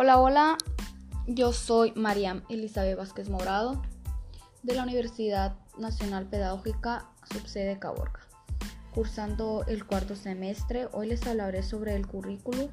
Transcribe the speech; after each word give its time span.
Hola, 0.00 0.20
hola, 0.20 0.58
yo 1.26 1.52
soy 1.52 1.92
Mariam 1.96 2.44
Elizabeth 2.48 2.96
Vázquez 2.96 3.28
Morado 3.30 3.82
de 4.62 4.76
la 4.76 4.84
Universidad 4.84 5.56
Nacional 5.76 6.26
Pedagógica 6.26 7.10
Subsede 7.32 7.80
Caborca. 7.80 8.20
Cursando 8.94 9.64
el 9.66 9.84
cuarto 9.86 10.14
semestre, 10.14 10.86
hoy 10.92 11.08
les 11.08 11.26
hablaré 11.26 11.64
sobre 11.64 11.96
el 11.96 12.06
currículo 12.06 12.68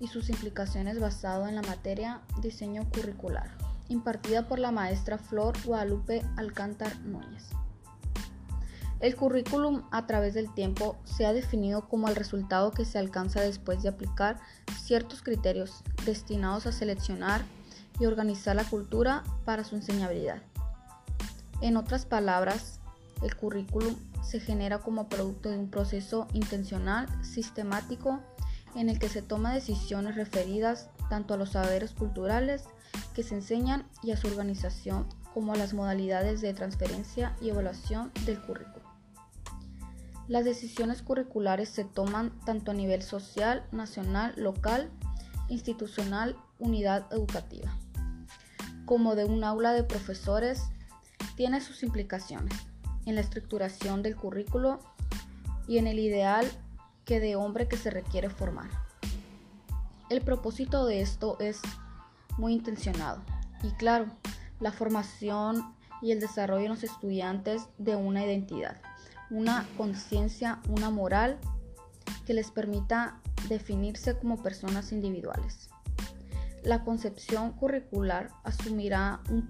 y 0.00 0.06
sus 0.08 0.30
implicaciones 0.30 0.98
basado 0.98 1.46
en 1.48 1.54
la 1.54 1.60
materia 1.60 2.22
diseño 2.40 2.88
curricular, 2.94 3.50
impartida 3.88 4.48
por 4.48 4.58
la 4.58 4.70
maestra 4.70 5.18
Flor 5.18 5.54
Guadalupe 5.66 6.22
Alcántar 6.38 6.98
Núñez. 7.00 7.50
El 9.00 9.14
currículum 9.14 9.82
a 9.92 10.06
través 10.06 10.34
del 10.34 10.52
tiempo 10.52 10.96
se 11.04 11.24
ha 11.24 11.32
definido 11.32 11.88
como 11.88 12.08
el 12.08 12.16
resultado 12.16 12.72
que 12.72 12.84
se 12.84 12.98
alcanza 12.98 13.40
después 13.40 13.82
de 13.82 13.88
aplicar 13.88 14.40
ciertos 14.82 15.22
criterios 15.22 15.84
destinados 16.04 16.66
a 16.66 16.72
seleccionar 16.72 17.44
y 18.00 18.06
organizar 18.06 18.56
la 18.56 18.64
cultura 18.64 19.22
para 19.44 19.62
su 19.62 19.76
enseñabilidad. 19.76 20.42
En 21.60 21.76
otras 21.76 22.06
palabras, 22.06 22.80
el 23.22 23.36
currículum 23.36 23.96
se 24.22 24.40
genera 24.40 24.78
como 24.78 25.08
producto 25.08 25.48
de 25.48 25.58
un 25.58 25.70
proceso 25.70 26.26
intencional, 26.32 27.06
sistemático, 27.22 28.20
en 28.74 28.88
el 28.88 28.98
que 28.98 29.08
se 29.08 29.22
toman 29.22 29.54
decisiones 29.54 30.16
referidas 30.16 30.90
tanto 31.08 31.34
a 31.34 31.36
los 31.36 31.50
saberes 31.50 31.92
culturales 31.92 32.64
que 33.14 33.22
se 33.22 33.34
enseñan 33.34 33.86
y 34.02 34.10
a 34.10 34.16
su 34.16 34.26
organización 34.26 35.06
como 35.34 35.52
a 35.52 35.56
las 35.56 35.72
modalidades 35.72 36.40
de 36.40 36.52
transferencia 36.52 37.34
y 37.40 37.50
evaluación 37.50 38.12
del 38.26 38.40
currículum. 38.40 38.77
Las 40.28 40.44
decisiones 40.44 41.00
curriculares 41.00 41.70
se 41.70 41.84
toman 41.84 42.38
tanto 42.44 42.72
a 42.72 42.74
nivel 42.74 43.02
social, 43.02 43.66
nacional, 43.72 44.34
local, 44.36 44.90
institucional, 45.48 46.36
unidad 46.58 47.10
educativa, 47.10 47.74
como 48.84 49.14
de 49.14 49.24
un 49.24 49.42
aula 49.42 49.72
de 49.72 49.84
profesores, 49.84 50.64
tiene 51.34 51.62
sus 51.62 51.82
implicaciones 51.82 52.54
en 53.06 53.14
la 53.14 53.22
estructuración 53.22 54.02
del 54.02 54.16
currículo 54.16 54.80
y 55.66 55.78
en 55.78 55.86
el 55.86 55.98
ideal 55.98 56.46
que 57.06 57.20
de 57.20 57.34
hombre 57.34 57.66
que 57.66 57.78
se 57.78 57.90
requiere 57.90 58.28
formar. 58.28 58.68
El 60.10 60.20
propósito 60.20 60.84
de 60.84 61.00
esto 61.00 61.38
es 61.40 61.58
muy 62.36 62.52
intencionado 62.52 63.22
y 63.62 63.70
claro, 63.70 64.08
la 64.60 64.72
formación 64.72 65.74
y 66.02 66.12
el 66.12 66.20
desarrollo 66.20 66.64
en 66.64 66.72
los 66.72 66.84
estudiantes 66.84 67.62
de 67.78 67.96
una 67.96 68.26
identidad 68.26 68.76
una 69.30 69.66
conciencia, 69.76 70.60
una 70.68 70.90
moral 70.90 71.38
que 72.26 72.34
les 72.34 72.50
permita 72.50 73.20
definirse 73.48 74.16
como 74.18 74.42
personas 74.42 74.92
individuales. 74.92 75.70
La 76.62 76.84
concepción 76.84 77.52
curricular 77.52 78.30
asumirá 78.44 79.20
un, 79.30 79.48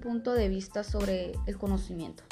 punto 0.00 0.32
de 0.32 0.48
vista 0.48 0.84
sobre 0.84 1.32
el 1.46 1.58
conocimiento, 1.58 2.22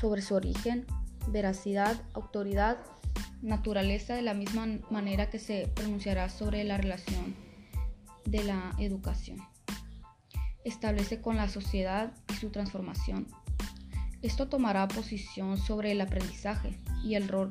sobre 0.00 0.22
su 0.22 0.34
origen, 0.34 0.86
veracidad, 1.28 2.00
autoridad, 2.12 2.78
naturaleza 3.40 4.14
de 4.14 4.22
la 4.22 4.34
misma 4.34 4.66
manera 4.90 5.30
que 5.30 5.38
se 5.38 5.68
pronunciará 5.74 6.28
sobre 6.28 6.62
la 6.64 6.76
relación 6.76 7.34
de 8.24 8.44
la 8.44 8.72
educación. 8.78 9.38
Establece 10.64 11.20
con 11.20 11.36
la 11.36 11.48
sociedad 11.48 12.12
y 12.32 12.34
su 12.34 12.50
transformación 12.50 13.26
esto 14.22 14.48
tomará 14.48 14.88
posición 14.88 15.58
sobre 15.58 15.92
el 15.92 16.00
aprendizaje 16.00 16.78
y 17.04 17.14
el 17.14 17.28
rol 17.28 17.48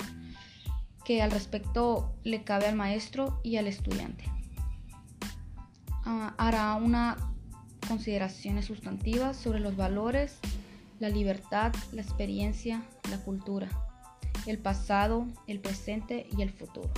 que 1.03 1.21
al 1.21 1.31
respecto 1.31 2.13
le 2.23 2.43
cabe 2.43 2.67
al 2.67 2.75
maestro 2.75 3.39
y 3.43 3.57
al 3.57 3.67
estudiante. 3.67 4.23
Ah, 6.05 6.33
hará 6.37 6.75
una 6.75 7.17
consideraciones 7.87 8.65
sustantivas 8.65 9.35
sobre 9.35 9.59
los 9.59 9.75
valores, 9.75 10.39
la 10.99 11.09
libertad, 11.09 11.73
la 11.91 12.01
experiencia, 12.01 12.83
la 13.09 13.17
cultura, 13.17 13.67
el 14.45 14.59
pasado, 14.59 15.27
el 15.47 15.59
presente 15.59 16.27
y 16.37 16.41
el 16.41 16.51
futuro. 16.51 16.89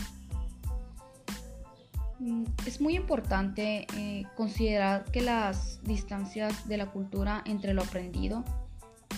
Mm, 2.20 2.44
es 2.68 2.80
muy 2.80 2.96
importante 2.96 3.88
eh, 3.98 4.26
considerar 4.36 5.06
que 5.06 5.22
las 5.22 5.82
distancias 5.84 6.68
de 6.68 6.78
la 6.78 6.92
cultura 6.92 7.42
entre 7.46 7.74
lo 7.74 7.82
aprendido 7.82 8.44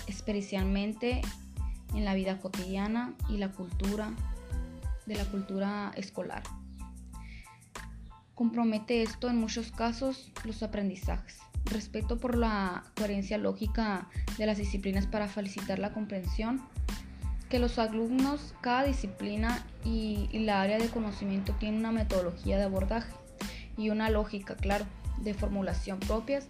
especialmente 0.08 1.22
en 1.94 2.06
la 2.06 2.14
vida 2.14 2.40
cotidiana 2.40 3.14
y 3.30 3.38
la 3.38 3.52
cultura 3.52 4.12
de 5.06 5.16
la 5.16 5.26
cultura 5.26 5.92
escolar. 5.96 6.44
Compromete 8.34 9.02
esto 9.02 9.30
en 9.30 9.38
muchos 9.38 9.72
casos 9.72 10.32
los 10.44 10.62
aprendizajes. 10.62 11.38
Respeto 11.66 12.18
por 12.18 12.36
la 12.36 12.84
coherencia 12.96 13.38
lógica 13.38 14.10
de 14.38 14.46
las 14.46 14.58
disciplinas 14.58 15.08
para 15.08 15.28
facilitar 15.28 15.80
la 15.80 15.94
comprensión, 15.94 16.62
que 17.50 17.60
los 17.60 17.80
alumnos, 17.80 18.54
cada 18.62 18.84
disciplina 18.84 19.66
y, 19.84 20.28
y 20.32 20.40
la 20.40 20.62
área 20.62 20.78
de 20.78 20.90
conocimiento 20.90 21.54
tienen 21.54 21.80
una 21.80 21.92
metodología 21.92 22.58
de 22.58 22.64
abordaje 22.64 23.14
y 23.78 23.90
una 23.90 24.10
lógica, 24.10 24.56
claro, 24.56 24.86
de 25.22 25.34
formulación 25.34 26.00
propias 26.00 26.50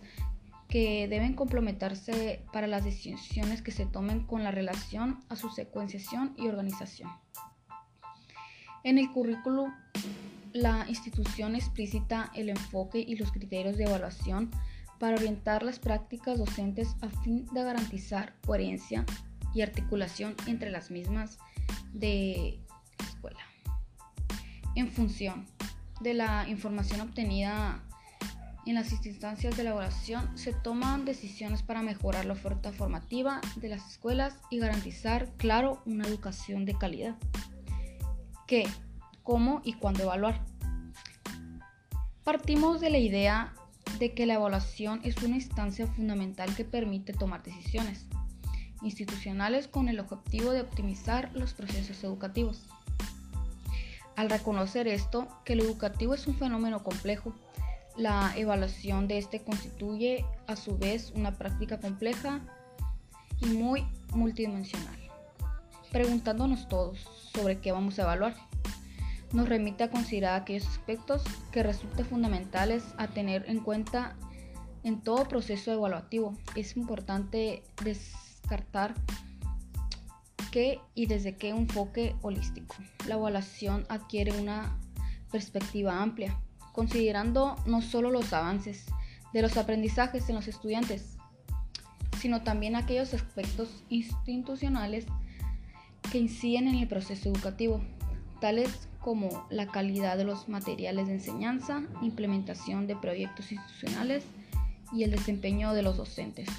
que 0.75 1.07
deben 1.07 1.35
complementarse 1.35 2.43
para 2.51 2.67
las 2.67 2.83
decisiones 2.83 3.61
que 3.61 3.71
se 3.71 3.85
tomen 3.85 4.25
con 4.25 4.43
la 4.43 4.51
relación 4.51 5.23
a 5.29 5.37
su 5.37 5.47
secuenciación 5.49 6.33
y 6.35 6.49
organización. 6.49 7.09
En 8.83 8.97
el 8.97 9.09
currículo, 9.13 9.67
la 10.51 10.85
institución 10.89 11.55
explicita 11.55 12.29
el 12.35 12.49
enfoque 12.49 12.99
y 12.99 13.15
los 13.15 13.31
criterios 13.31 13.77
de 13.77 13.85
evaluación 13.85 14.51
para 14.99 15.15
orientar 15.15 15.63
las 15.63 15.79
prácticas 15.79 16.39
docentes 16.39 16.97
a 16.99 17.07
fin 17.21 17.45
de 17.53 17.63
garantizar 17.63 18.35
coherencia 18.45 19.05
y 19.53 19.61
articulación 19.61 20.35
entre 20.45 20.71
las 20.71 20.91
mismas 20.91 21.37
de 21.93 22.59
la 22.99 23.05
escuela. 23.05 23.39
En 24.75 24.91
función 24.91 25.45
de 26.01 26.15
la 26.15 26.49
información 26.49 26.99
obtenida 26.99 27.81
en 28.65 28.75
las 28.75 28.91
instancias 28.91 29.55
de 29.55 29.61
elaboración 29.61 30.37
se 30.37 30.53
toman 30.53 31.05
decisiones 31.05 31.61
para 31.61 31.81
mejorar 31.81 32.25
la 32.25 32.33
oferta 32.33 32.71
formativa 32.71 33.39
de 33.57 33.69
las 33.69 33.87
escuelas 33.91 34.35
y 34.49 34.59
garantizar, 34.59 35.31
claro, 35.37 35.81
una 35.85 36.07
educación 36.07 36.65
de 36.65 36.75
calidad. 36.75 37.15
¿Qué? 38.47 38.67
¿Cómo 39.23 39.61
y 39.63 39.73
cuándo 39.73 40.03
evaluar? 40.03 40.43
Partimos 42.23 42.81
de 42.81 42.89
la 42.89 42.97
idea 42.97 43.53
de 43.99 44.13
que 44.13 44.25
la 44.25 44.33
evaluación 44.33 44.99
es 45.03 45.17
una 45.21 45.35
instancia 45.35 45.87
fundamental 45.87 46.55
que 46.55 46.65
permite 46.65 47.13
tomar 47.13 47.43
decisiones 47.43 48.07
institucionales 48.81 49.67
con 49.67 49.89
el 49.89 49.99
objetivo 49.99 50.51
de 50.51 50.61
optimizar 50.61 51.31
los 51.33 51.53
procesos 51.53 52.03
educativos. 52.03 52.67
Al 54.15 54.29
reconocer 54.29 54.87
esto, 54.87 55.27
que 55.43 55.55
lo 55.55 55.63
educativo 55.63 56.13
es 56.13 56.25
un 56.27 56.35
fenómeno 56.35 56.83
complejo, 56.83 57.33
la 57.97 58.33
evaluación 58.35 59.07
de 59.07 59.17
este 59.17 59.41
constituye 59.41 60.25
a 60.47 60.55
su 60.55 60.77
vez 60.77 61.11
una 61.15 61.37
práctica 61.37 61.79
compleja 61.79 62.41
y 63.39 63.47
muy 63.47 63.85
multidimensional. 64.13 64.97
Preguntándonos 65.91 66.67
todos 66.67 66.99
sobre 67.33 67.59
qué 67.59 67.71
vamos 67.71 67.97
a 67.99 68.03
evaluar, 68.03 68.35
nos 69.31 69.47
remite 69.47 69.83
a 69.83 69.89
considerar 69.89 70.41
aquellos 70.41 70.67
aspectos 70.67 71.23
que 71.51 71.63
resulten 71.63 72.05
fundamentales 72.05 72.83
a 72.97 73.07
tener 73.07 73.45
en 73.47 73.59
cuenta 73.59 74.15
en 74.83 75.01
todo 75.01 75.27
proceso 75.27 75.71
evaluativo. 75.71 76.37
Es 76.55 76.77
importante 76.77 77.63
descartar 77.83 78.93
qué 80.51 80.79
y 80.93 81.07
desde 81.07 81.35
qué 81.35 81.49
enfoque 81.49 82.15
holístico. 82.21 82.75
La 83.07 83.15
evaluación 83.15 83.85
adquiere 83.89 84.39
una 84.39 84.77
perspectiva 85.31 86.01
amplia 86.01 86.39
considerando 86.75 87.55
no 87.65 87.81
solo 87.81 88.11
los 88.11 88.33
avances 88.33 88.85
de 89.31 89.41
los 89.41 89.55
aprendizajes 89.55 90.27
en 90.27 90.35
los 90.35 90.49
estudiantes, 90.49 91.15
sino 92.19 92.41
también 92.41 92.75
aquellos 92.75 93.13
aspectos 93.13 93.69
institucionales 93.87 95.05
que 96.11 96.17
inciden 96.17 96.67
en 96.67 96.75
el 96.75 96.87
proceso 96.87 97.29
educativo, 97.29 97.81
tales 98.41 98.89
como 98.99 99.47
la 99.49 99.67
calidad 99.67 100.17
de 100.17 100.25
los 100.25 100.49
materiales 100.49 101.07
de 101.07 101.13
enseñanza, 101.13 101.81
implementación 102.01 102.87
de 102.87 102.97
proyectos 102.97 103.53
institucionales 103.53 104.25
y 104.91 105.03
el 105.03 105.11
desempeño 105.11 105.73
de 105.73 105.81
los 105.81 105.95
docentes 105.95 106.49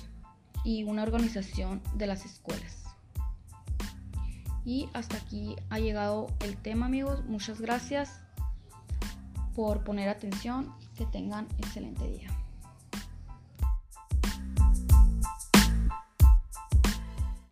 y 0.64 0.84
una 0.84 1.02
organización 1.02 1.82
de 1.94 2.06
las 2.06 2.24
escuelas. 2.24 2.84
Y 4.64 4.88
hasta 4.94 5.18
aquí 5.18 5.56
ha 5.68 5.78
llegado 5.78 6.28
el 6.40 6.56
tema 6.56 6.86
amigos, 6.86 7.22
muchas 7.26 7.60
gracias 7.60 8.25
por 9.56 9.82
poner 9.82 10.08
atención. 10.08 10.72
Que 10.96 11.06
tengan 11.06 11.48
excelente 11.58 12.06
día. 12.06 12.28